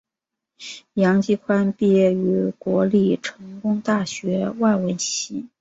[0.95, 5.45] 杨基宽毕业于国立成功大学外文系。